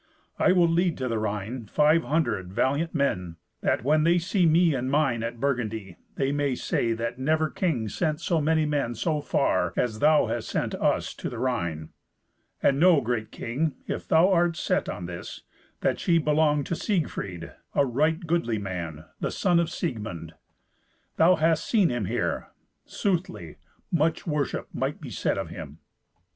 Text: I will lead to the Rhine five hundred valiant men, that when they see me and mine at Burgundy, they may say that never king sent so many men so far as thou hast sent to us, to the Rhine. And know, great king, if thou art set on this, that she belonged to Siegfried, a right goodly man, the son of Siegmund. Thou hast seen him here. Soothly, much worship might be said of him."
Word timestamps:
I 0.39 0.51
will 0.51 0.67
lead 0.67 0.97
to 0.97 1.07
the 1.07 1.19
Rhine 1.19 1.67
five 1.67 2.03
hundred 2.03 2.51
valiant 2.51 2.95
men, 2.95 3.35
that 3.61 3.83
when 3.83 4.03
they 4.03 4.17
see 4.17 4.47
me 4.47 4.73
and 4.73 4.89
mine 4.89 5.21
at 5.21 5.39
Burgundy, 5.39 5.97
they 6.15 6.31
may 6.31 6.55
say 6.55 6.93
that 6.93 7.19
never 7.19 7.51
king 7.51 7.87
sent 7.87 8.19
so 8.19 8.41
many 8.41 8.65
men 8.65 8.95
so 8.95 9.21
far 9.21 9.73
as 9.77 9.99
thou 9.99 10.25
hast 10.25 10.49
sent 10.49 10.71
to 10.71 10.81
us, 10.81 11.13
to 11.13 11.29
the 11.29 11.37
Rhine. 11.37 11.89
And 12.63 12.79
know, 12.79 12.99
great 12.99 13.31
king, 13.31 13.75
if 13.85 14.07
thou 14.07 14.31
art 14.33 14.57
set 14.57 14.89
on 14.89 15.05
this, 15.05 15.43
that 15.81 15.99
she 15.99 16.17
belonged 16.17 16.65
to 16.65 16.75
Siegfried, 16.75 17.51
a 17.75 17.85
right 17.85 18.19
goodly 18.25 18.57
man, 18.57 19.05
the 19.19 19.29
son 19.29 19.59
of 19.59 19.69
Siegmund. 19.69 20.33
Thou 21.17 21.35
hast 21.35 21.63
seen 21.63 21.91
him 21.91 22.05
here. 22.05 22.47
Soothly, 22.85 23.57
much 23.91 24.25
worship 24.25 24.67
might 24.73 24.99
be 24.99 25.11
said 25.11 25.37
of 25.37 25.49
him." 25.49 25.77